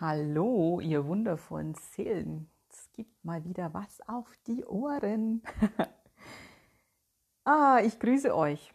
[0.00, 2.50] Hallo, ihr wundervollen Seelen.
[2.68, 5.40] Es gibt mal wieder was auf die Ohren.
[7.44, 8.74] ah, ich grüße euch.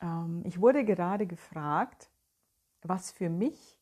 [0.00, 2.10] Ähm, ich wurde gerade gefragt,
[2.82, 3.78] was für mich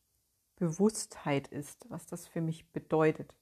[0.57, 3.33] Bewusstheit ist, was das für mich bedeutet.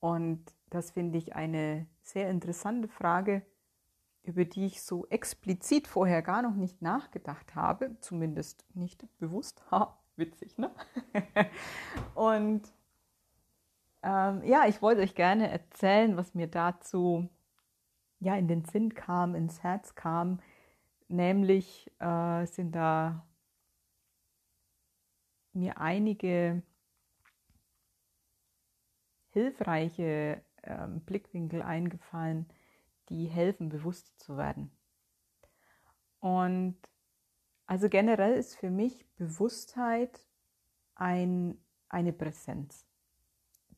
[0.00, 3.44] Und das finde ich eine sehr interessante Frage,
[4.22, 9.70] über die ich so explizit vorher gar noch nicht nachgedacht habe, zumindest nicht bewusst.
[9.70, 10.74] Ha, witzig, ne?
[12.14, 12.62] und
[14.02, 17.28] ähm, ja, ich wollte euch gerne erzählen, was mir dazu
[18.18, 20.40] ja in den Sinn kam, ins Herz kam.
[21.08, 23.26] Nämlich äh, sind da
[25.52, 26.62] mir einige
[29.30, 32.48] hilfreiche äh, Blickwinkel eingefallen,
[33.08, 34.70] die helfen, bewusst zu werden.
[36.20, 36.76] Und
[37.72, 40.28] also generell ist für mich Bewusstheit
[40.94, 41.56] ein,
[41.88, 42.84] eine Präsenz.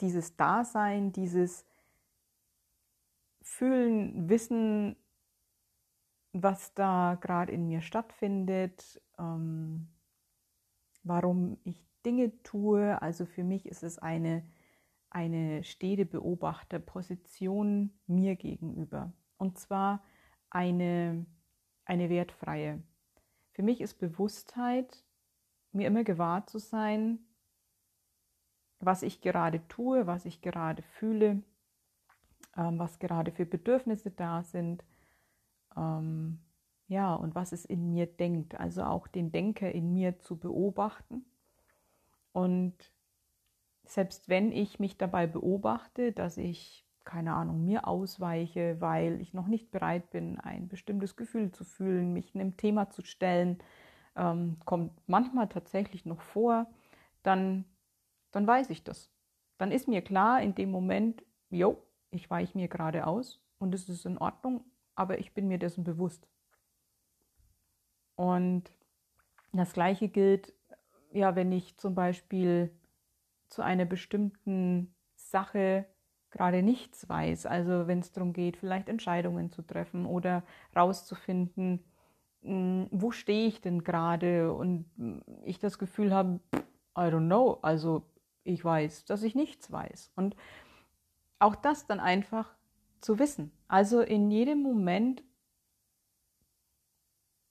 [0.00, 1.64] Dieses Dasein, dieses
[3.40, 4.96] Fühlen, Wissen,
[6.32, 9.86] was da gerade in mir stattfindet, ähm,
[11.04, 13.01] warum ich Dinge tue.
[13.01, 14.45] Also für mich ist es eine,
[15.08, 19.12] eine stete Beobachterposition mir gegenüber.
[19.36, 20.02] Und zwar
[20.51, 21.26] eine,
[21.84, 22.82] eine wertfreie.
[23.55, 25.05] Für mich ist Bewusstheit,
[25.73, 27.19] mir immer gewahr zu sein,
[28.80, 31.43] was ich gerade tue, was ich gerade fühle,
[32.57, 34.85] ähm, was gerade für Bedürfnisse da sind,
[35.77, 36.41] ähm,
[36.87, 38.59] ja, und was es in mir denkt.
[38.59, 41.25] Also auch den Denker in mir zu beobachten.
[42.32, 42.75] Und
[43.85, 49.47] selbst wenn ich mich dabei beobachte, dass ich keine Ahnung, mir ausweiche, weil ich noch
[49.47, 53.59] nicht bereit bin, ein bestimmtes Gefühl zu fühlen, mich einem Thema zu stellen,
[54.16, 56.66] ähm, kommt manchmal tatsächlich noch vor,
[57.23, 57.65] dann,
[58.30, 59.10] dann weiß ich das.
[59.59, 63.88] Dann ist mir klar in dem Moment, jo, ich weiche mir gerade aus und es
[63.88, 66.28] ist in Ordnung, aber ich bin mir dessen bewusst.
[68.16, 68.70] Und
[69.53, 70.53] das Gleiche gilt,
[71.12, 72.70] ja, wenn ich zum Beispiel
[73.48, 75.87] zu einer bestimmten Sache
[76.34, 77.46] gerade nichts weiß.
[77.46, 80.42] Also wenn es darum geht, vielleicht Entscheidungen zu treffen oder
[80.74, 81.84] rauszufinden,
[82.42, 84.84] hm, wo stehe ich denn gerade und
[85.44, 86.40] ich das Gefühl habe,
[86.96, 88.02] I don't know, also
[88.42, 90.10] ich weiß, dass ich nichts weiß.
[90.16, 90.36] Und
[91.38, 92.54] auch das dann einfach
[93.00, 93.52] zu wissen.
[93.68, 95.22] Also in jedem Moment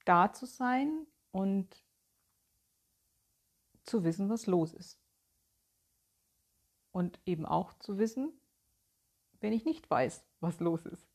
[0.04, 1.82] da zu sein und
[3.82, 5.00] zu wissen, was los ist.
[6.92, 8.32] Und eben auch zu wissen,
[9.44, 11.06] wenn ich nicht weiß, was los ist.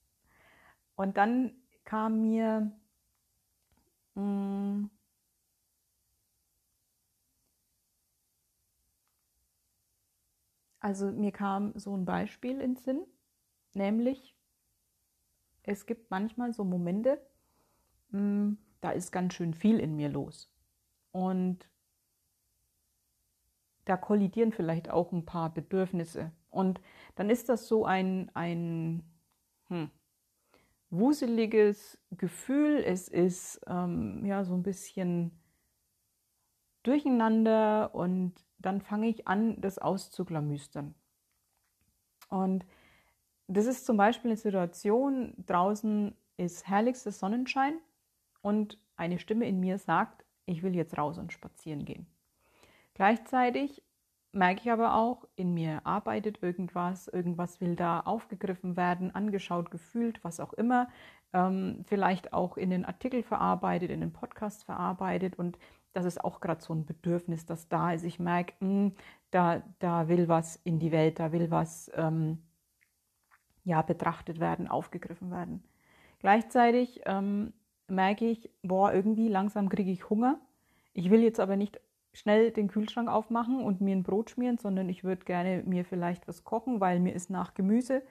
[0.95, 1.51] Und dann
[1.83, 2.71] kam mir
[4.13, 4.89] mh, mm,
[10.79, 13.03] also mir kam so ein Beispiel ins Sinn,
[13.73, 14.35] nämlich
[15.63, 17.19] es gibt manchmal so Momente,
[18.11, 20.53] mh, mm, da ist ganz schön viel in mir los.
[21.11, 21.67] Und
[23.85, 26.81] da kollidieren vielleicht auch ein paar Bedürfnisse und
[27.15, 29.03] dann ist das so ein, ein
[29.67, 29.89] hm,
[30.89, 32.83] wuseliges Gefühl.
[32.85, 35.31] Es ist ähm, ja so ein bisschen
[36.83, 40.95] durcheinander und dann fange ich an, das auszuklamüstern.
[42.29, 42.65] Und
[43.47, 47.79] das ist zum Beispiel eine Situation, draußen ist herrlichster Sonnenschein
[48.41, 52.07] und eine Stimme in mir sagt, ich will jetzt raus und spazieren gehen.
[52.93, 53.81] Gleichzeitig
[54.31, 60.23] merke ich aber auch, in mir arbeitet irgendwas, irgendwas will da aufgegriffen werden, angeschaut, gefühlt,
[60.23, 60.87] was auch immer,
[61.33, 65.57] ähm, vielleicht auch in den Artikel verarbeitet, in den Podcast verarbeitet und
[65.93, 68.03] das ist auch gerade so ein Bedürfnis, das da ist.
[68.03, 68.95] Ich merke, mh, hm,
[69.31, 72.39] da, da will was in die Welt, da will was ähm,
[73.63, 75.63] ja, betrachtet werden, aufgegriffen werden.
[76.19, 77.53] Gleichzeitig ähm,
[77.87, 80.39] merke ich, boah, irgendwie langsam kriege ich Hunger.
[80.93, 81.79] Ich will jetzt aber nicht
[82.13, 86.27] schnell den Kühlschrank aufmachen und mir ein Brot schmieren, sondern ich würde gerne mir vielleicht
[86.27, 88.01] was kochen, weil mir ist nach Gemüse.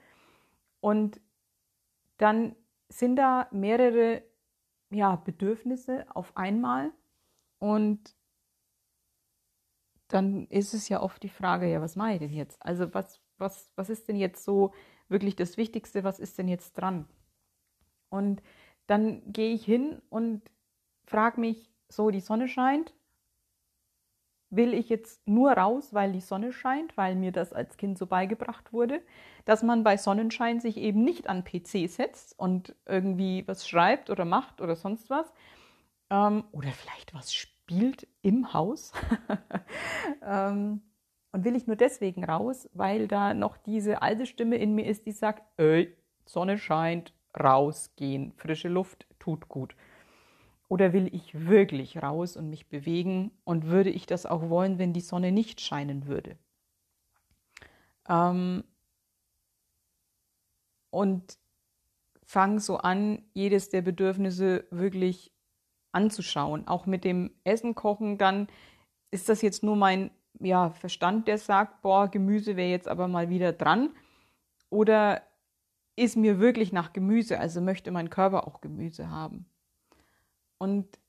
[0.79, 1.19] Und
[2.17, 2.55] dann
[2.89, 4.23] sind da mehrere
[4.89, 6.91] ja, Bedürfnisse auf einmal
[7.59, 8.15] und
[10.07, 12.63] dann ist es ja oft die Frage, ja, was mache ich denn jetzt?
[12.65, 14.73] Also was, was, was ist denn jetzt so
[15.07, 17.07] wirklich das Wichtigste, was ist denn jetzt dran?
[18.09, 18.41] Und
[18.87, 20.41] dann gehe ich hin und
[21.05, 22.93] frage mich, so, die Sonne scheint,
[24.49, 28.07] will ich jetzt nur raus, weil die Sonne scheint, weil mir das als Kind so
[28.07, 29.01] beigebracht wurde,
[29.45, 34.25] dass man bei Sonnenschein sich eben nicht an PC setzt und irgendwie was schreibt oder
[34.25, 35.31] macht oder sonst was.
[36.09, 38.93] Ähm, oder vielleicht was spielt im Haus.
[40.25, 40.81] ähm,
[41.31, 45.05] Und will ich nur deswegen raus, weil da noch diese alte Stimme in mir ist,
[45.05, 45.43] die sagt,
[46.25, 49.75] Sonne scheint, rausgehen, frische Luft tut gut.
[50.69, 53.31] Oder will ich wirklich raus und mich bewegen?
[53.43, 56.37] Und würde ich das auch wollen, wenn die Sonne nicht scheinen würde?
[58.07, 58.63] Ähm,
[60.91, 61.37] und
[62.23, 65.33] fange so an, jedes der Bedürfnisse wirklich
[65.91, 66.67] anzuschauen.
[66.67, 68.47] Auch mit dem Essen kochen, dann
[69.09, 73.29] ist das jetzt nur mein ja, Verstand, der sagt, boah, Gemüse wäre jetzt aber mal
[73.29, 73.89] wieder dran.
[74.69, 75.23] Oder
[75.95, 79.47] ist mir wirklich nach Gemüse, also möchte mein Körper auch Gemüse haben.
[80.59, 80.99] Und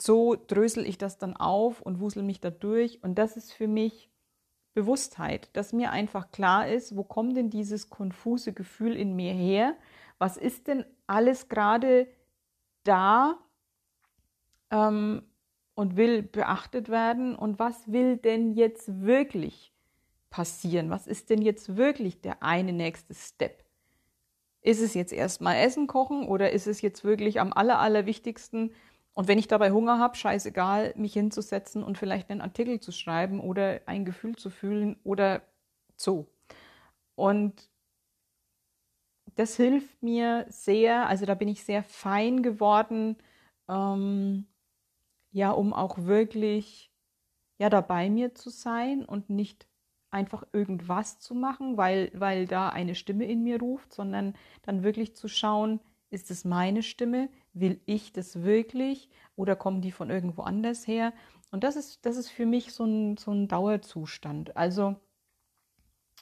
[0.00, 3.02] so drösel ich das dann auf und wusel mich da durch.
[3.02, 4.10] Und das ist für mich
[4.74, 9.74] Bewusstheit, dass mir einfach klar ist, wo kommt denn dieses konfuse Gefühl in mir her?
[10.18, 12.06] Was ist denn alles gerade
[12.84, 13.38] da
[14.70, 15.22] ähm,
[15.74, 17.34] und will beachtet werden?
[17.34, 19.72] Und was will denn jetzt wirklich
[20.28, 20.90] passieren?
[20.90, 23.65] Was ist denn jetzt wirklich der eine nächste Step?
[24.66, 28.72] Ist es jetzt erstmal Essen kochen oder ist es jetzt wirklich am aller, allerwichtigsten,
[29.14, 33.40] und wenn ich dabei Hunger habe, scheißegal, mich hinzusetzen und vielleicht einen Artikel zu schreiben
[33.40, 35.40] oder ein Gefühl zu fühlen oder
[35.96, 36.26] so.
[37.14, 37.70] Und
[39.36, 43.16] das hilft mir sehr, also da bin ich sehr fein geworden,
[43.68, 44.46] ähm,
[45.32, 46.90] ja, um auch wirklich
[47.58, 49.66] ja dabei mir zu sein und nicht
[50.10, 55.14] einfach irgendwas zu machen, weil, weil da eine Stimme in mir ruft, sondern dann wirklich
[55.14, 55.80] zu schauen,
[56.10, 57.28] ist es meine Stimme?
[57.52, 61.12] Will ich das wirklich oder kommen die von irgendwo anders her?
[61.50, 64.56] Und das ist, das ist für mich so ein, so ein Dauerzustand.
[64.56, 64.96] Also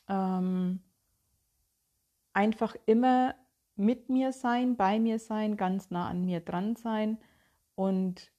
[0.09, 0.81] ähm,
[2.33, 3.35] einfach immer
[3.77, 7.19] mit mir sein, bei mir sein, ganz nah an mir dran sein
[7.75, 8.33] und,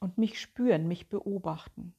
[0.00, 1.94] und mich spüren, mich beobachten.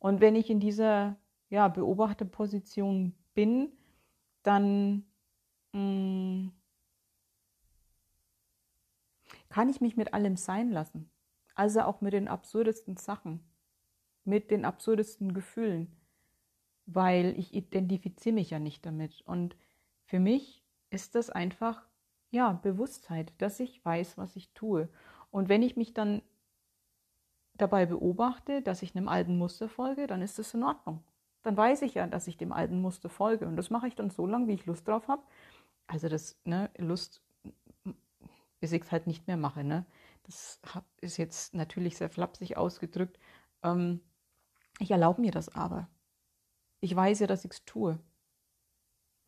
[0.00, 1.16] Und wenn ich in dieser
[1.50, 3.70] ja, Beobachterposition bin,
[4.42, 5.04] dann
[5.72, 6.52] mh, mm,
[9.50, 11.10] kann ich mich mit allem sein lassen.
[11.54, 13.40] Also auch mit den absurdesten Sachen,
[14.24, 15.94] mit den absurdesten Gefühlen,
[16.86, 19.20] weil ich identifiziere mich ja nicht damit.
[19.26, 19.56] Und
[20.06, 21.86] für mich ist das einfach,
[22.30, 24.88] ja, Bewusstheit, dass ich weiß, was ich tue.
[25.30, 26.22] Und wenn ich mich dann
[27.60, 31.02] dabei beobachte, dass ich einem alten Muster folge, dann ist das in Ordnung.
[31.42, 33.46] Dann weiß ich ja, dass ich dem alten Muster folge.
[33.46, 35.22] Und das mache ich dann so lange, wie ich Lust drauf habe.
[35.86, 37.22] Also das, ne, Lust
[38.60, 39.64] bis ich es halt nicht mehr mache.
[39.64, 39.84] Ne?
[40.24, 40.60] Das
[41.00, 43.18] ist jetzt natürlich sehr flapsig ausgedrückt.
[43.62, 44.00] Ähm,
[44.78, 45.88] ich erlaube mir das aber.
[46.80, 47.98] Ich weiß ja, dass ich es tue.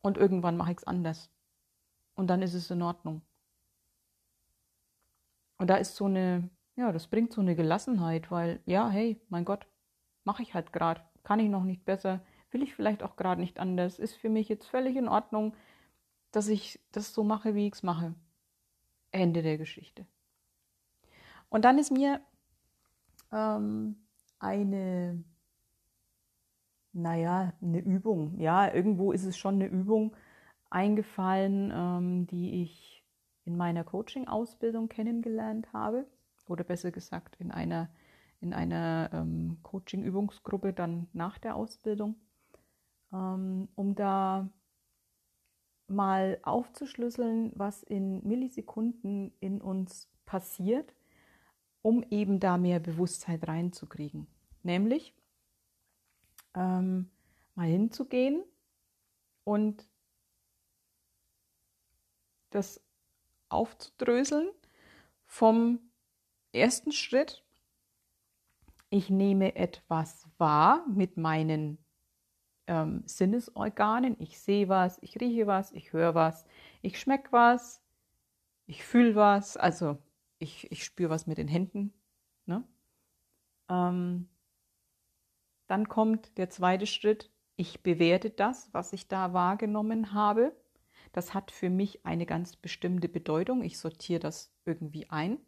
[0.01, 1.29] Und irgendwann mache ich es anders.
[2.15, 3.21] Und dann ist es in Ordnung.
[5.57, 9.45] Und da ist so eine, ja, das bringt so eine Gelassenheit, weil, ja, hey, mein
[9.45, 9.67] Gott,
[10.23, 11.01] mache ich halt gerade.
[11.23, 12.21] Kann ich noch nicht besser.
[12.51, 13.99] Will ich vielleicht auch gerade nicht anders.
[13.99, 15.55] Ist für mich jetzt völlig in Ordnung,
[16.31, 18.15] dass ich das so mache, wie ich es mache.
[19.11, 20.05] Ende der Geschichte.
[21.49, 22.19] Und dann ist mir
[23.31, 23.95] ähm,
[24.39, 25.23] eine,
[26.91, 30.15] naja, eine Übung, ja, irgendwo ist es schon eine Übung
[30.71, 33.03] eingefallen, ähm, die ich
[33.45, 36.07] in meiner Coaching-Ausbildung kennengelernt habe.
[36.45, 37.89] Oder besser gesagt in einer,
[38.41, 42.15] in einer ähm, Coaching-Übungsgruppe dann nach der Ausbildung,
[43.11, 44.49] ähm, um da
[45.87, 50.93] mal aufzuschlüsseln, was in Millisekunden in uns passiert,
[51.81, 54.27] um eben da mehr Bewusstheit reinzukriegen.
[54.63, 55.13] Nämlich
[56.55, 57.09] ähm,
[57.55, 58.43] mal hinzugehen
[59.43, 59.87] und
[62.49, 62.81] das
[63.49, 64.49] aufzudröseln
[65.25, 65.79] vom
[66.53, 67.43] ersten Schritt.
[68.89, 71.83] Ich nehme etwas wahr mit meinen
[72.67, 74.15] ähm, Sinnesorganen.
[74.19, 76.45] Ich sehe was, ich rieche was, ich höre was,
[76.81, 77.81] ich schmecke was,
[78.67, 79.97] ich fühle was, also
[80.39, 81.93] ich, ich spüre was mit den Händen.
[82.45, 82.63] Ne?
[83.69, 84.29] Ähm,
[85.67, 90.55] dann kommt der zweite Schritt, ich bewerte das, was ich da wahrgenommen habe.
[91.11, 93.63] Das hat für mich eine ganz bestimmte Bedeutung.
[93.63, 95.39] Ich sortiere das irgendwie ein.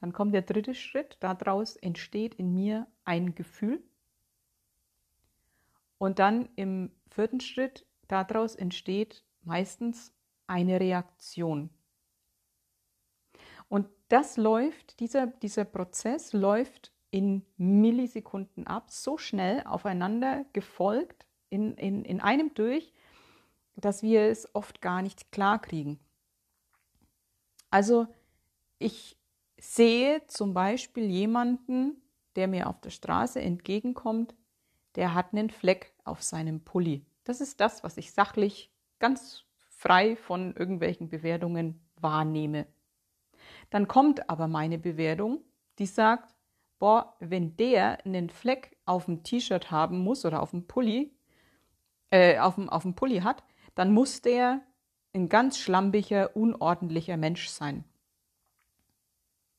[0.00, 3.82] Dann kommt der dritte Schritt, daraus entsteht in mir ein Gefühl.
[5.98, 10.12] Und dann im vierten Schritt, daraus entsteht meistens
[10.46, 11.70] eine Reaktion.
[13.68, 21.74] Und das läuft, dieser, dieser Prozess läuft in Millisekunden ab, so schnell aufeinander gefolgt, in,
[21.74, 22.92] in, in einem durch,
[23.76, 25.98] dass wir es oft gar nicht klar kriegen.
[27.70, 28.06] Also
[28.78, 29.16] ich
[29.58, 32.00] sehe zum Beispiel jemanden,
[32.36, 34.34] der mir auf der Straße entgegenkommt,
[34.94, 37.04] der hat einen Fleck auf seinem Pulli.
[37.24, 42.66] Das ist das, was ich sachlich ganz frei von irgendwelchen Bewertungen wahrnehme.
[43.70, 45.42] Dann kommt aber meine Bewertung,
[45.78, 46.34] die sagt,
[46.78, 51.12] boah, wenn der einen Fleck auf dem T-Shirt haben muss oder auf dem Pulli,
[52.10, 54.62] äh, auf dem, auf dem Pulli hat, dann muss der
[55.14, 57.84] ein ganz schlampiger, unordentlicher Mensch sein.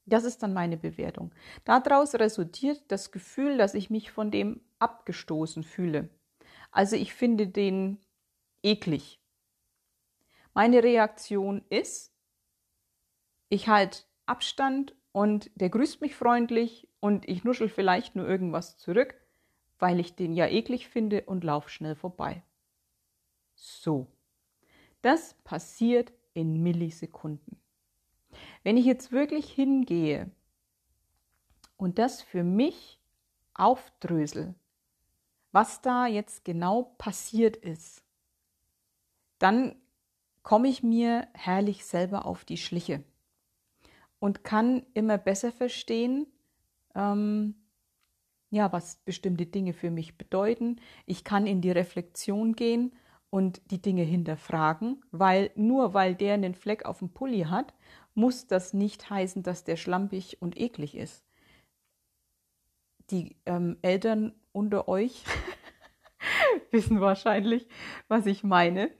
[0.09, 1.31] Das ist dann meine Bewertung.
[1.65, 6.09] Daraus resultiert das Gefühl, dass ich mich von dem abgestoßen fühle.
[6.71, 7.99] Also ich finde den
[8.63, 9.19] eklig.
[10.53, 12.13] Meine Reaktion ist,
[13.49, 19.15] ich halte Abstand und der grüßt mich freundlich und ich nuschel vielleicht nur irgendwas zurück,
[19.79, 22.43] weil ich den ja eklig finde und lauf schnell vorbei.
[23.55, 24.07] So.
[25.01, 27.58] Das passiert in Millisekunden.
[28.63, 30.29] Wenn ich jetzt wirklich hingehe
[31.77, 32.99] und das für mich
[33.53, 34.55] aufdrösel,
[35.51, 38.03] was da jetzt genau passiert ist,
[39.39, 39.75] dann
[40.43, 43.03] komme ich mir herrlich selber auf die Schliche
[44.19, 46.27] und kann immer besser verstehen,
[46.95, 47.55] ähm,
[48.51, 50.81] ja, was bestimmte Dinge für mich bedeuten.
[51.05, 52.93] Ich kann in die Reflexion gehen
[53.29, 57.73] und die Dinge hinterfragen, weil nur weil der einen Fleck auf dem Pulli hat,
[58.19, 61.23] muss das nicht heißen, dass der schlampig und eklig ist.
[63.09, 65.23] Die ähm, Eltern unter euch
[66.71, 67.67] wissen wahrscheinlich,
[68.07, 68.91] was ich meine.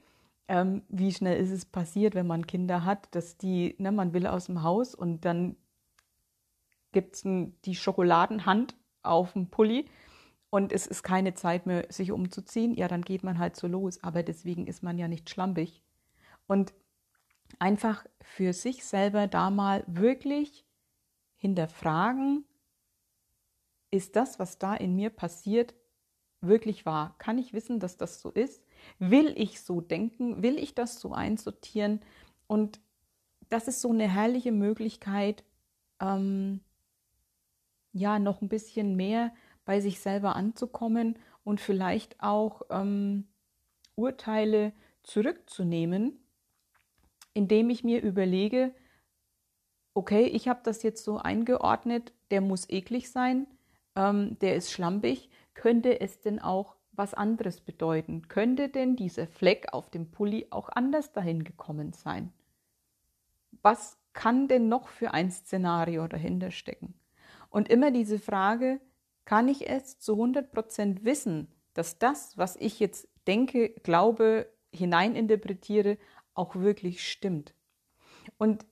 [0.48, 4.26] Ähm, wie schnell ist es passiert, wenn man Kinder hat, dass die, ne, man will
[4.26, 5.56] aus dem Haus und dann
[6.92, 9.86] gibt es die Schokoladenhand auf dem Pulli
[10.48, 14.02] und es ist keine Zeit mehr, sich umzuziehen, ja, dann geht man halt so los.
[14.02, 15.82] Aber deswegen ist man ja nicht schlampig.
[16.48, 16.74] Und
[17.58, 20.64] einfach für sich selber da mal wirklich
[21.36, 22.44] hinterfragen,
[23.90, 25.74] ist das, was da in mir passiert,
[26.40, 27.14] wirklich wahr?
[27.18, 28.62] Kann ich wissen, dass das so ist?
[28.98, 30.42] Will ich so denken?
[30.42, 32.00] Will ich das so einsortieren?
[32.46, 32.80] Und
[33.48, 35.44] das ist so eine herrliche Möglichkeit,
[36.00, 36.60] ähm,
[37.92, 39.32] ja, noch ein bisschen mehr
[39.64, 43.26] bei sich selber anzukommen und vielleicht auch ähm,
[43.96, 46.18] Urteile zurückzunehmen,
[47.34, 48.74] indem ich mir überlege,
[49.94, 53.46] okay, ich habe das jetzt so eingeordnet, der muss eklig sein,
[53.96, 58.28] ähm, der ist schlampig, könnte es denn auch was anderes bedeuten?
[58.28, 62.32] Könnte denn dieser Fleck auf dem Pulli auch anders dahin gekommen sein?
[63.62, 66.94] Was kann denn noch für ein Szenario dahinter stecken?
[67.48, 68.80] Und immer diese Frage,
[69.24, 75.98] kann ich es zu 100% wissen, dass das, was ich jetzt denke, glaube, hineininterpretiere,
[76.34, 77.54] auch wirklich stimmt?
[78.38, 78.66] Und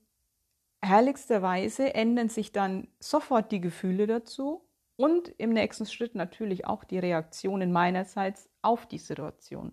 [0.82, 4.64] herrlichsterweise ändern sich dann sofort die Gefühle dazu
[4.96, 9.72] und im nächsten Schritt natürlich auch die Reaktionen meinerseits auf die Situation.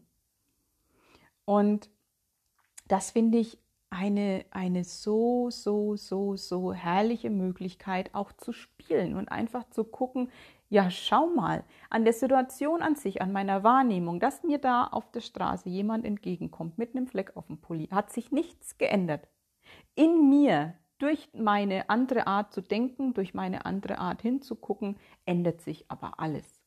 [1.45, 1.89] Und
[2.87, 9.29] das finde ich eine, eine so, so, so, so herrliche Möglichkeit auch zu spielen und
[9.29, 10.31] einfach zu gucken,
[10.75, 15.09] ja, schau mal, an der Situation an sich, an meiner Wahrnehmung, dass mir da auf
[15.09, 19.25] der Straße jemand entgegenkommt mit einem Fleck auf dem Pulli, hat sich nichts geändert.
[19.95, 25.85] In mir, durch meine andere Art zu denken, durch meine andere Art hinzugucken, ändert sich
[25.87, 26.61] aber alles.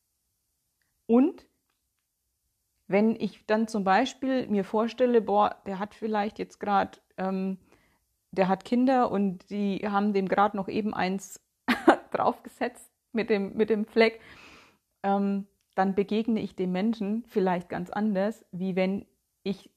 [1.05, 1.45] Und
[2.87, 7.59] wenn ich dann zum Beispiel mir vorstelle, boah, der hat vielleicht jetzt gerade, ähm,
[8.31, 11.39] der hat Kinder und die haben dem gerade noch eben eins
[12.11, 14.19] draufgesetzt mit dem, mit dem Fleck,
[15.03, 19.05] ähm, dann begegne ich dem Menschen vielleicht ganz anders, wie wenn
[19.43, 19.71] ich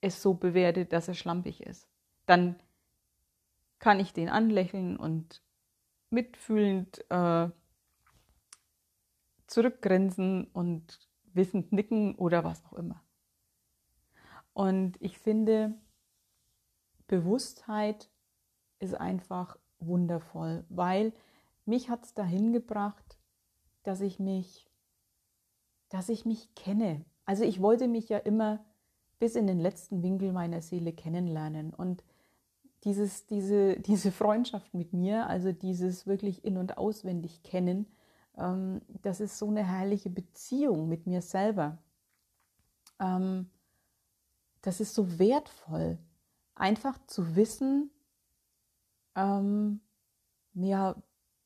[0.00, 1.88] es so bewerte, dass er schlampig ist.
[2.26, 2.56] Dann
[3.78, 5.42] kann ich den anlächeln und
[6.10, 7.48] mitfühlend äh,
[9.46, 11.00] zurückgrinsen und
[11.32, 13.02] wissend nicken oder was auch immer.
[14.52, 15.74] Und ich finde,
[17.06, 18.10] Bewusstheit
[18.78, 21.12] ist einfach wundervoll, weil
[21.66, 23.18] mich hat es dahin gebracht,
[23.82, 24.68] dass ich mich,
[25.88, 27.04] dass ich mich kenne.
[27.24, 28.64] Also ich wollte mich ja immer
[29.18, 32.04] bis in den letzten Winkel meiner Seele kennenlernen und
[32.84, 37.86] dieses, diese, diese Freundschaft mit mir, also dieses wirklich in- und auswendig kennen,
[38.36, 41.78] ähm, das ist so eine herrliche Beziehung mit mir selber.
[42.98, 43.50] Ähm,
[44.62, 45.98] das ist so wertvoll,
[46.54, 47.90] einfach zu wissen,
[49.14, 49.80] ähm,
[50.54, 50.96] ja,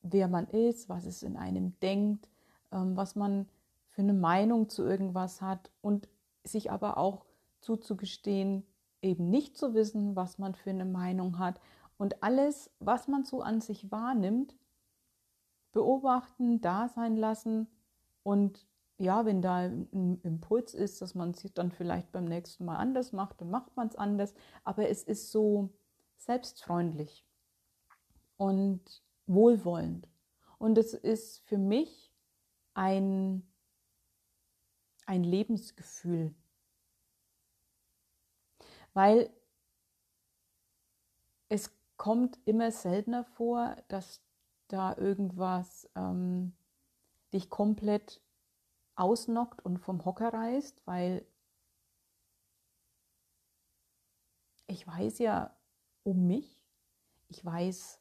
[0.01, 2.27] wer man ist, was es in einem denkt,
[2.71, 3.47] ähm, was man
[3.89, 6.07] für eine Meinung zu irgendwas hat und
[6.43, 7.25] sich aber auch
[7.59, 8.63] zuzugestehen,
[9.01, 11.59] eben nicht zu wissen, was man für eine Meinung hat
[11.97, 14.55] und alles, was man so an sich wahrnimmt,
[15.71, 17.67] beobachten, da sein lassen
[18.23, 18.65] und
[18.97, 23.13] ja, wenn da ein Impuls ist, dass man es dann vielleicht beim nächsten Mal anders
[23.13, 24.35] macht, dann macht man es anders.
[24.63, 25.69] Aber es ist so
[26.17, 27.25] selbstfreundlich
[28.37, 30.07] und wohlwollend.
[30.57, 32.13] Und es ist für mich
[32.73, 33.47] ein,
[35.05, 36.33] ein Lebensgefühl.
[38.93, 39.31] Weil
[41.49, 44.21] es kommt immer seltener vor, dass
[44.67, 46.53] da irgendwas ähm,
[47.33, 48.21] dich komplett
[48.95, 51.25] ausnockt und vom Hocker reißt, weil
[54.67, 55.55] ich weiß ja
[56.03, 56.63] um mich,
[57.27, 58.00] ich weiß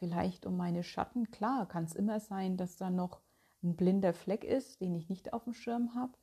[0.00, 1.30] vielleicht um meine Schatten.
[1.30, 3.20] Klar, kann es immer sein, dass da noch
[3.62, 6.14] ein blinder Fleck ist, den ich nicht auf dem Schirm habe.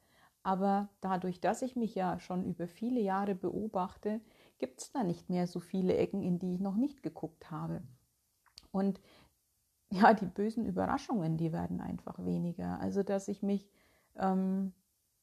[0.43, 4.19] Aber dadurch, dass ich mich ja schon über viele Jahre beobachte,
[4.57, 7.81] gibt es da nicht mehr so viele Ecken, in die ich noch nicht geguckt habe.
[8.72, 9.00] Und
[9.89, 12.79] ja, die bösen Überraschungen, die werden einfach weniger.
[12.79, 13.69] Also, dass ich mich
[14.15, 14.74] ähm,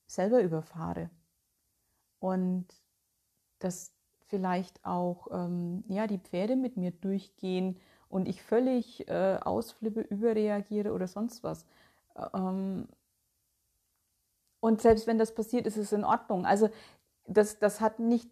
[0.07, 1.11] selber überfahre
[2.21, 2.67] und
[3.59, 3.93] dass
[4.27, 7.79] vielleicht auch ähm, ja, die Pferde mit mir durchgehen
[8.15, 11.67] und ich völlig äh, ausflippe, überreagiere oder sonst was.
[12.33, 12.87] Ähm,
[14.61, 16.47] und selbst wenn das passiert, ist es in Ordnung.
[16.47, 16.71] Also
[17.27, 18.31] das, das hat nicht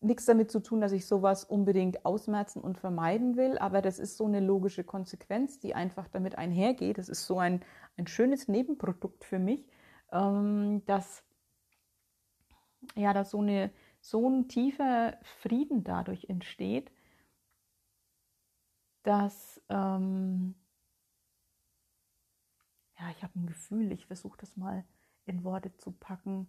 [0.00, 4.16] nichts damit zu tun, dass ich sowas unbedingt ausmerzen und vermeiden will, aber das ist
[4.16, 6.98] so eine logische Konsequenz, die einfach damit einhergeht.
[6.98, 7.60] Das ist so ein,
[7.96, 9.64] ein schönes Nebenprodukt für mich,
[10.10, 11.22] ähm, dass
[12.96, 16.90] ja, dass so, eine, so ein tiefer Frieden dadurch entsteht,
[19.02, 20.54] dass, ähm,
[22.98, 24.84] ja, ich habe ein Gefühl, ich versuche das mal
[25.24, 26.46] in Worte zu packen.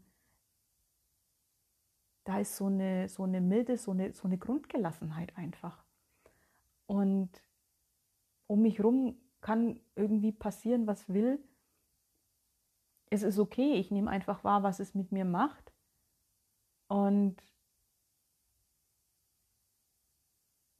[2.23, 5.83] Da ist so eine, so eine Milde, so eine, so eine Grundgelassenheit einfach.
[6.85, 7.31] Und
[8.47, 11.43] um mich herum kann irgendwie passieren, was will.
[13.09, 15.73] Es ist okay, ich nehme einfach wahr, was es mit mir macht.
[16.87, 17.41] Und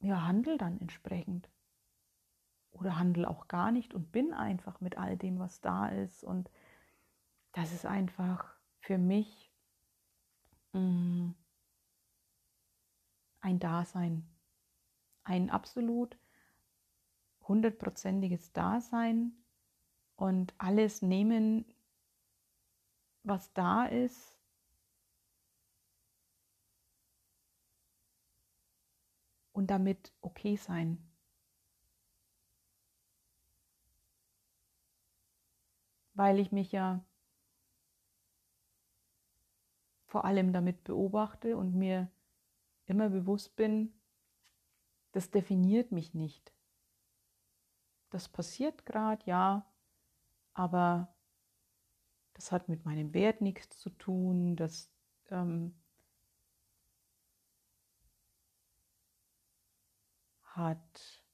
[0.00, 1.48] ja, handle dann entsprechend
[2.74, 6.24] oder handle auch gar nicht und bin einfach mit all dem, was da ist.
[6.24, 6.50] Und
[7.52, 8.44] das ist einfach
[8.80, 9.52] für mich
[10.72, 11.34] mh, mm,
[13.40, 14.26] ein Dasein,
[15.22, 16.18] ein absolut
[17.46, 19.32] hundertprozentiges Dasein
[20.16, 21.64] und alles nehmen,
[23.22, 24.38] was da ist.
[29.52, 31.13] Und damit okay sein.
[36.14, 37.04] Weil ich mich ja
[40.06, 42.10] vor allem damit beobachte und mir
[42.86, 43.92] immer bewusst bin,
[45.12, 46.52] das definiert mich nicht.
[48.10, 49.66] Das passiert gerade, ja,
[50.52, 51.12] aber
[52.34, 54.92] das hat mit meinem Wert nichts zu tun, das
[55.30, 55.74] ähm,
[60.42, 61.24] hat,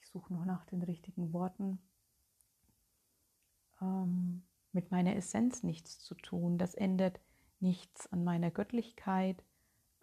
[0.00, 1.80] ich suche noch nach den richtigen Worten,
[3.86, 6.58] ähm, mit meiner Essenz nichts zu tun.
[6.58, 7.20] Das ändert
[7.60, 9.44] nichts an meiner Göttlichkeit.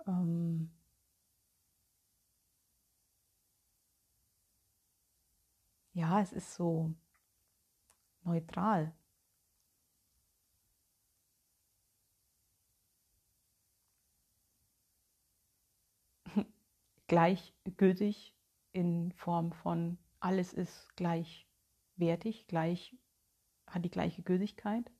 [0.07, 0.71] Ähm,
[5.93, 6.93] ja, es ist so
[8.23, 8.93] neutral.
[17.07, 18.35] gleichgültig
[18.71, 22.97] in Form von alles ist gleichwertig, gleich
[23.73, 24.91] hat die gleiche Gültigkeit.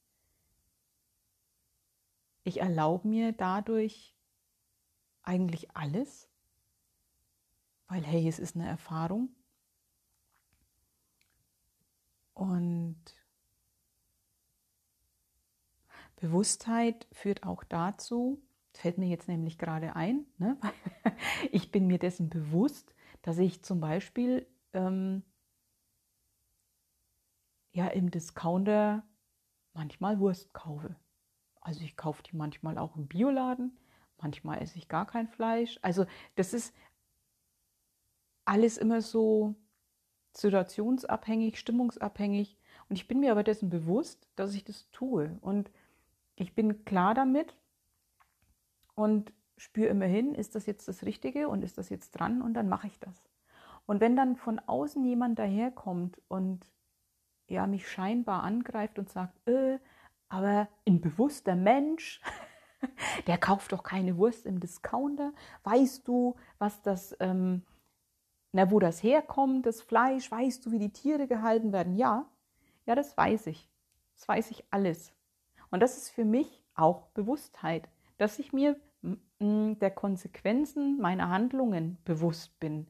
[2.44, 4.16] Ich erlaube mir dadurch
[5.22, 6.30] eigentlich alles,
[7.88, 9.30] weil hey, es ist eine Erfahrung.
[12.34, 12.98] Und
[16.16, 18.42] Bewusstheit führt auch dazu,
[18.74, 20.58] fällt mir jetzt nämlich gerade ein, ne?
[21.52, 25.24] ich bin mir dessen bewusst, dass ich zum Beispiel ähm,
[27.74, 29.04] ja im Discounter
[29.74, 30.96] manchmal Wurst kaufe.
[31.62, 33.78] Also ich kaufe die manchmal auch im Bioladen,
[34.22, 35.80] manchmal esse ich gar kein Fleisch.
[35.82, 36.06] Also
[36.36, 36.76] das ist
[38.46, 39.56] alles immer so
[40.36, 42.58] situationsabhängig, stimmungsabhängig.
[42.90, 45.38] Und ich bin mir aber dessen bewusst, dass ich das tue.
[45.42, 45.72] Und
[46.36, 47.56] ich bin klar damit
[48.96, 52.68] und spüre immerhin, ist das jetzt das Richtige und ist das jetzt dran und dann
[52.68, 53.30] mache ich das.
[53.86, 56.66] Und wenn dann von außen jemand daherkommt und
[57.54, 59.80] ja, mich scheinbar angreift und sagt, äh,
[60.30, 62.22] aber ein bewusster Mensch,
[63.28, 65.32] der kauft doch keine Wurst im Discounter.
[65.64, 67.64] Weißt du, was das, ähm,
[68.52, 71.96] na, wo das herkommt, das Fleisch, weißt du, wie die Tiere gehalten werden?
[71.96, 72.26] Ja,
[72.86, 73.70] ja, das weiß ich.
[74.16, 75.14] Das weiß ich alles.
[75.72, 77.88] Und das ist für mich auch Bewusstheit,
[78.18, 78.80] dass ich mir
[79.40, 82.88] der Konsequenzen meiner Handlungen bewusst bin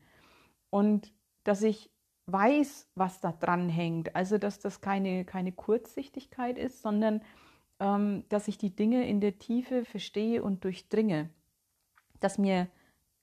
[0.70, 1.93] und dass ich
[2.26, 4.16] weiß, was da dran hängt.
[4.16, 7.22] Also, dass das keine, keine Kurzsichtigkeit ist, sondern
[7.80, 11.30] ähm, dass ich die Dinge in der Tiefe verstehe und durchdringe.
[12.20, 12.68] Dass mir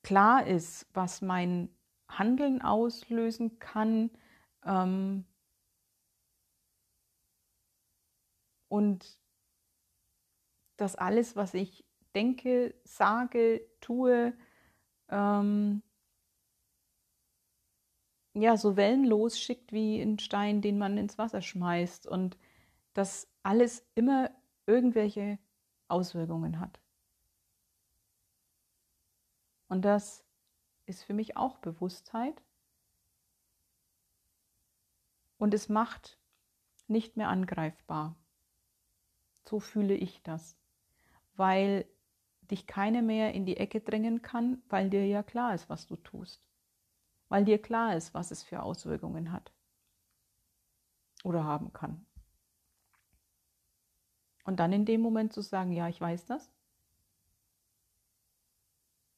[0.03, 1.71] klar ist, was mein
[2.09, 4.11] Handeln auslösen kann.
[4.65, 5.25] Ähm,
[8.69, 9.19] und
[10.77, 11.85] dass alles, was ich
[12.15, 14.33] denke, sage, tue,
[15.09, 15.83] ähm,
[18.41, 22.37] ja, so wellenlos schickt wie ein Stein, den man ins Wasser schmeißt und
[22.95, 24.31] dass alles immer
[24.67, 25.39] irgendwelche
[25.89, 26.81] Auswirkungen hat.
[29.69, 30.25] Und das
[30.87, 32.43] ist für mich auch Bewusstheit.
[35.39, 36.19] Und es macht
[36.89, 38.17] nicht mehr angreifbar.
[39.45, 40.57] So fühle ich das.
[41.37, 41.87] Weil
[42.51, 45.97] dich keiner mehr in die Ecke drängen kann, weil dir ja klar ist, was du
[45.97, 46.50] tust.
[47.31, 49.53] Weil dir klar ist, was es für Auswirkungen hat.
[51.23, 52.05] Oder haben kann.
[54.45, 56.51] Und dann in dem Moment zu sagen, ja, ich weiß das.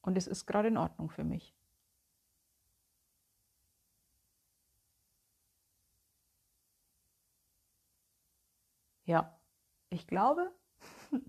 [0.03, 1.55] Und es ist gerade in Ordnung für mich.
[9.05, 9.35] Ja,
[9.89, 10.51] ich glaube,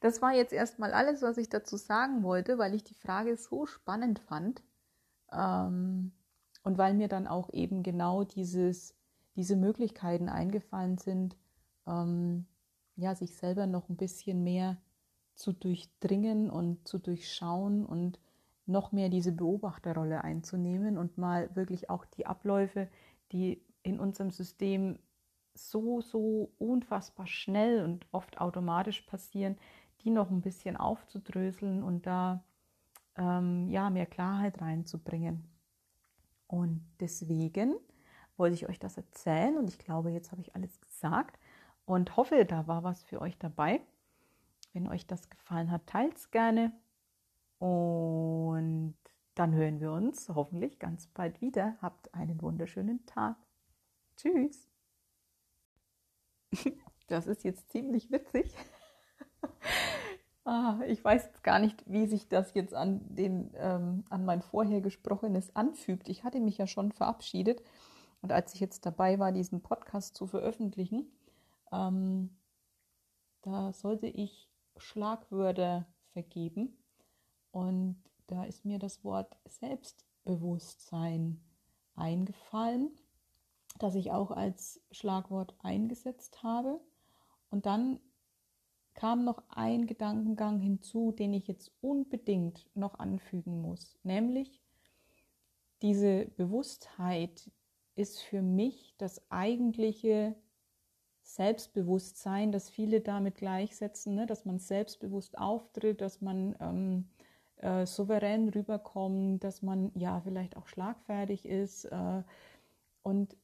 [0.00, 3.66] das war jetzt erstmal alles, was ich dazu sagen wollte, weil ich die Frage so
[3.66, 4.60] spannend fand
[5.32, 6.12] ähm,
[6.62, 8.94] und weil mir dann auch eben genau dieses,
[9.36, 11.36] diese Möglichkeiten eingefallen sind,
[11.86, 12.46] ähm,
[12.96, 14.78] ja, sich selber noch ein bisschen mehr
[15.34, 18.18] zu durchdringen und zu durchschauen und
[18.64, 22.88] noch mehr diese Beobachterrolle einzunehmen und mal wirklich auch die Abläufe,
[23.32, 24.98] die in unserem System
[25.54, 29.56] so, so unfassbar schnell und oft automatisch passieren,
[30.02, 32.42] die noch ein bisschen aufzudröseln und da
[33.16, 35.48] ähm, ja, mehr Klarheit reinzubringen.
[36.46, 37.74] Und deswegen
[38.36, 41.38] wollte ich euch das erzählen und ich glaube, jetzt habe ich alles gesagt
[41.86, 43.80] und hoffe, da war was für euch dabei.
[44.72, 46.72] Wenn euch das gefallen hat, teilt es gerne
[47.58, 48.96] und
[49.34, 51.76] dann hören wir uns hoffentlich ganz bald wieder.
[51.80, 53.36] Habt einen wunderschönen Tag.
[54.16, 54.68] Tschüss.
[57.08, 58.52] Das ist jetzt ziemlich witzig.
[60.46, 64.42] Ah, ich weiß jetzt gar nicht, wie sich das jetzt an, den, ähm, an mein
[64.42, 66.08] vorher gesprochenes anfügt.
[66.08, 67.62] Ich hatte mich ja schon verabschiedet
[68.22, 71.06] und als ich jetzt dabei war, diesen Podcast zu veröffentlichen,
[71.72, 72.30] ähm,
[73.42, 76.76] da sollte ich Schlagwörter vergeben
[77.50, 81.40] und da ist mir das Wort Selbstbewusstsein
[81.94, 82.90] eingefallen
[83.78, 86.80] das ich auch als Schlagwort eingesetzt habe.
[87.50, 88.00] Und dann
[88.96, 94.60] kam noch ein Gedankengang hinzu, den ich jetzt unbedingt noch anfügen muss, nämlich
[95.82, 97.50] diese Bewusstheit
[97.94, 100.34] ist für mich das eigentliche
[101.22, 104.26] Selbstbewusstsein, das viele damit gleichsetzen, ne?
[104.26, 107.08] dass man selbstbewusst auftritt, dass man ähm,
[107.56, 111.86] äh, souverän rüberkommt, dass man ja vielleicht auch schlagfertig ist.
[111.86, 112.22] Äh,
[113.02, 113.36] und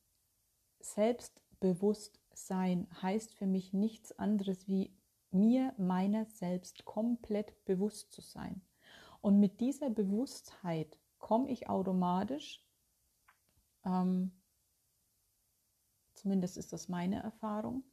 [0.80, 4.92] Selbstbewusstsein heißt für mich nichts anderes wie
[5.33, 8.62] mir meiner selbst komplett bewusst zu sein.
[9.21, 12.64] Und mit dieser Bewusstheit komme ich automatisch,
[13.85, 14.33] ähm,
[16.14, 17.85] zumindest ist das meine Erfahrung,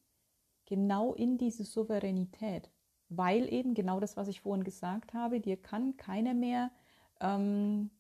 [0.66, 2.72] genau in diese Souveränität,
[3.10, 6.72] weil eben genau das, was ich vorhin gesagt habe, dir kann keiner mehr
[7.22, 7.92] ähm,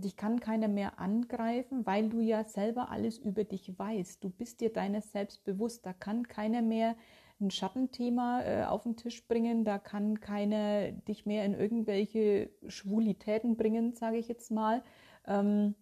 [0.00, 4.22] dich kann keiner mehr angreifen, weil du ja selber alles über dich weißt.
[4.24, 5.86] Du bist dir deiner selbst bewusst.
[5.86, 6.96] Da kann keiner mehr
[7.44, 9.64] ein Schattenthema äh, auf den Tisch bringen.
[9.64, 14.82] Da kann keiner dich mehr in irgendwelche Schwulitäten bringen, sage ich jetzt mal.
[15.26, 15.74] Ähm,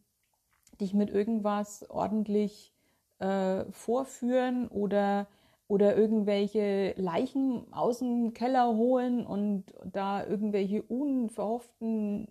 [0.80, 2.72] dich mit irgendwas ordentlich
[3.18, 5.26] äh, vorführen oder
[5.68, 12.28] oder irgendwelche Leichen aus dem Keller holen und da irgendwelche unverhofften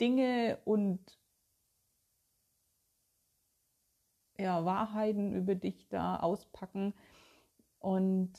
[0.00, 1.00] Dinge und
[4.38, 6.94] ja, Wahrheiten über dich da auspacken.
[7.84, 8.32] Und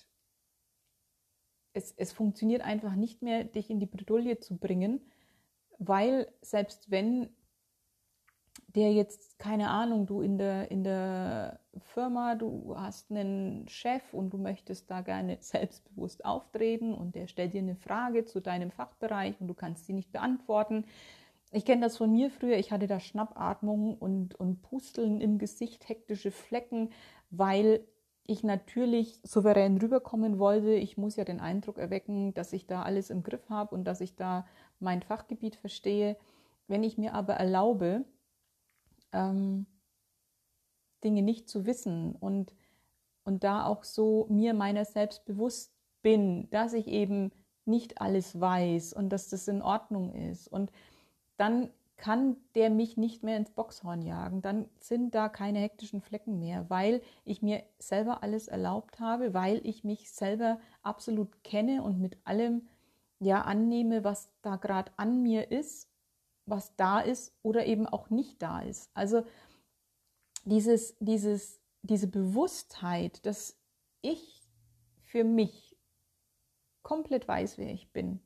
[1.74, 5.02] es, es funktioniert einfach nicht mehr, dich in die Bredouille zu bringen,
[5.78, 7.30] weil selbst wenn
[8.70, 14.32] der jetzt, keine Ahnung, du in der, in der Firma, du hast einen Chef und
[14.32, 19.40] du möchtest da gerne selbstbewusst auftreten und der stellt dir eine Frage zu deinem Fachbereich
[19.40, 20.86] und du kannst sie nicht beantworten,
[21.52, 22.58] Ich kenne das von mir früher.
[22.58, 26.90] Ich hatte da Schnappatmung und, und Pusteln im Gesicht, hektische Flecken,
[27.30, 27.86] weil
[28.28, 30.74] ich natürlich souverän rüberkommen wollte.
[30.74, 34.02] Ich muss ja den Eindruck erwecken, dass ich da alles im Griff habe und dass
[34.02, 34.46] ich da
[34.80, 36.18] mein Fachgebiet verstehe.
[36.68, 38.06] Wenn ich mir aber erlaube,
[39.12, 39.68] ähm,
[41.04, 42.56] Dinge nicht zu wissen und,
[43.24, 47.32] und da auch so mir meiner selbst bewusst bin, dass ich eben
[47.66, 50.72] nicht alles weiß und dass das in Ordnung ist und
[51.38, 54.42] dann kann der mich nicht mehr ins Boxhorn jagen.
[54.42, 59.62] Dann sind da keine hektischen Flecken mehr, weil ich mir selber alles erlaubt habe, weil
[59.66, 62.68] ich mich selber absolut kenne und mit allem
[63.20, 65.90] ja annehme, was da gerade an mir ist,
[66.46, 68.92] was da ist oder eben auch nicht da ist.
[68.94, 69.26] Also
[70.44, 73.58] dieses, dieses, diese Bewusstheit, dass
[74.02, 74.42] ich
[75.02, 75.78] für mich
[76.84, 78.20] komplett weiß, wer ich bin,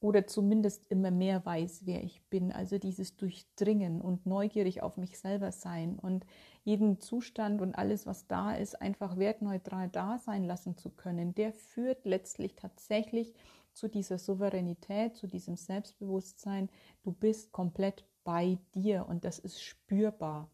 [0.00, 2.52] oder zumindest immer mehr weiß, wer ich bin.
[2.52, 6.26] Also dieses Durchdringen und neugierig auf mich selber sein und
[6.64, 11.52] jeden Zustand und alles, was da ist, einfach wertneutral da sein lassen zu können, der
[11.52, 13.34] führt letztlich tatsächlich
[13.72, 16.70] zu dieser Souveränität, zu diesem Selbstbewusstsein.
[17.02, 20.50] Du bist komplett bei dir und das ist spürbar.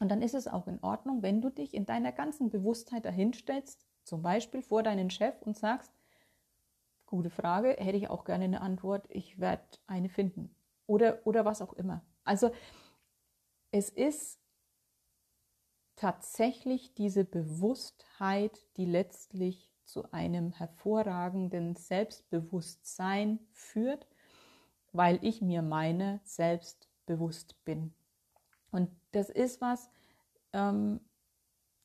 [0.00, 3.86] Und dann ist es auch in Ordnung, wenn du dich in deiner ganzen Bewusstheit dahinstellst,
[4.02, 5.92] zum Beispiel vor deinen Chef und sagst,
[7.14, 9.06] Gute Frage, hätte ich auch gerne eine Antwort.
[9.08, 10.52] Ich werde eine finden.
[10.88, 12.04] Oder, oder was auch immer.
[12.24, 12.50] Also
[13.70, 14.40] es ist
[15.94, 24.08] tatsächlich diese Bewusstheit, die letztlich zu einem hervorragenden Selbstbewusstsein führt,
[24.90, 27.94] weil ich mir meine selbst bewusst bin.
[28.72, 29.88] Und das ist was,
[30.52, 30.98] ähm,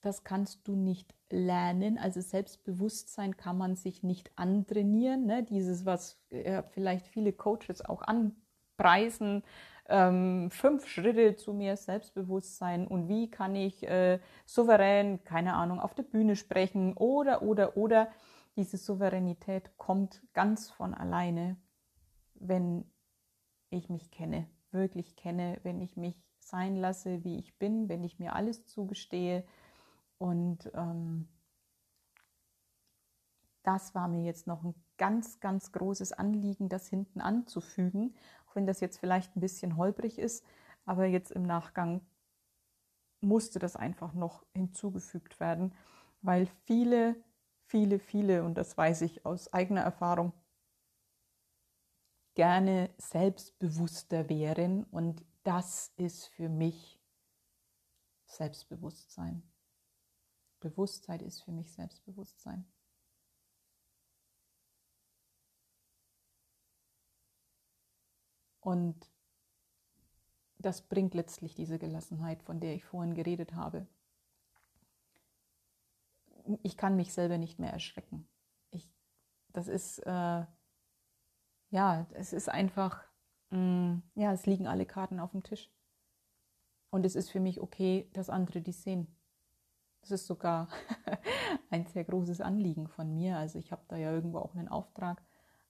[0.02, 1.98] das kannst du nicht lernen.
[1.98, 5.26] Also Selbstbewusstsein kann man sich nicht antrainieren.
[5.26, 5.44] Ne?
[5.44, 9.44] Dieses, was äh, vielleicht viele Coaches auch anpreisen,
[9.90, 15.96] ähm, fünf Schritte zu mehr Selbstbewusstsein und wie kann ich äh, souverän, keine Ahnung, auf
[15.96, 18.10] der Bühne sprechen oder, oder, oder.
[18.56, 21.58] Diese Souveränität kommt ganz von alleine,
[22.36, 22.86] wenn
[23.70, 28.20] ich mich kenne, wirklich kenne, wenn ich mich sein lasse, wie ich bin, wenn ich
[28.20, 29.44] mir alles zugestehe,
[30.20, 31.28] und ähm,
[33.64, 38.16] das war mir jetzt noch ein ganz, ganz großes Anliegen, das hinten anzufügen,
[38.48, 40.46] auch wenn das jetzt vielleicht ein bisschen holprig ist,
[40.86, 42.02] aber jetzt im Nachgang
[43.22, 45.74] musste das einfach noch hinzugefügt werden,
[46.22, 47.16] weil viele,
[47.66, 50.34] viele, viele, und das weiß ich aus eigener Erfahrung,
[52.36, 57.00] gerne selbstbewusster wären und das ist für mich
[58.26, 59.49] Selbstbewusstsein.
[60.60, 62.66] Bewusstheit ist für mich Selbstbewusstsein.
[68.62, 69.10] Und
[70.60, 73.88] das bringt letztlich diese Gelassenheit, von der ich vorhin geredet habe.
[76.64, 78.28] Ich kann mich selber nicht mehr erschrecken.
[78.72, 78.92] Ich,
[79.54, 80.46] das ist, äh,
[81.70, 83.04] ja, es ist einfach,
[83.52, 85.72] mh, mm, ja, es liegen alle Karten auf dem Tisch.
[86.92, 89.08] Und es ist für mich okay, dass andere die sehen.
[90.02, 90.70] Das ist sogar
[91.70, 93.38] ein sehr großes Anliegen von mir.
[93.38, 95.22] Also ich habe da ja irgendwo auch einen Auftrag,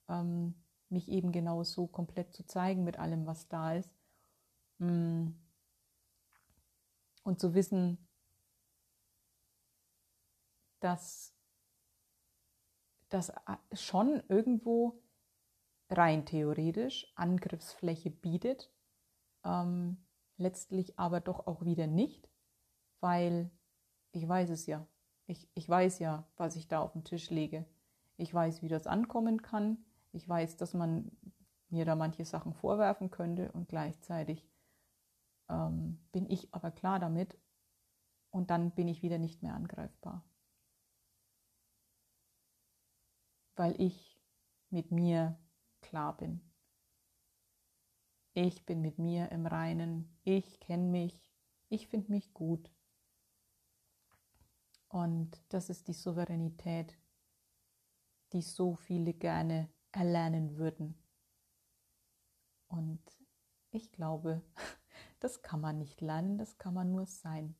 [0.07, 0.55] ähm,
[0.89, 3.91] mich eben genau so komplett zu zeigen mit allem, was da ist.
[4.79, 5.29] Mm.
[7.23, 8.07] Und zu wissen,
[10.79, 11.35] dass
[13.09, 13.31] das
[13.73, 15.01] schon irgendwo
[15.89, 18.71] rein theoretisch Angriffsfläche bietet,
[19.43, 20.05] ähm,
[20.37, 22.29] letztlich aber doch auch wieder nicht,
[22.99, 23.51] weil
[24.11, 24.87] ich weiß es ja.
[25.27, 27.65] Ich, ich weiß ja, was ich da auf den Tisch lege.
[28.17, 29.77] Ich weiß, wie das ankommen kann.
[30.11, 31.11] Ich weiß, dass man
[31.69, 34.49] mir da manche Sachen vorwerfen könnte und gleichzeitig
[35.49, 37.37] ähm, bin ich aber klar damit
[38.31, 40.23] und dann bin ich wieder nicht mehr angreifbar.
[43.55, 44.19] Weil ich
[44.69, 45.37] mit mir
[45.81, 46.41] klar bin.
[48.33, 50.17] Ich bin mit mir im Reinen.
[50.23, 51.33] Ich kenne mich.
[51.67, 52.71] Ich finde mich gut.
[54.89, 56.97] Und das ist die Souveränität,
[58.33, 60.95] die so viele gerne erlernen würden.
[62.67, 62.99] Und
[63.71, 64.41] ich glaube,
[65.19, 67.55] das kann man nicht lernen, das kann man nur sein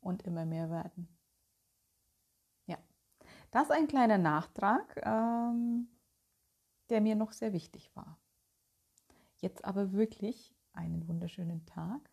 [0.00, 1.08] und immer mehr werden.
[2.66, 2.78] Ja,
[3.50, 5.88] das ist ein kleiner Nachtrag, ähm,
[6.90, 8.20] der mir noch sehr wichtig war.
[9.36, 12.10] Jetzt aber wirklich einen wunderschönen Tag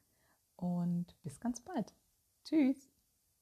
[0.56, 1.94] und bis ganz bald.
[2.44, 2.99] Tschüss.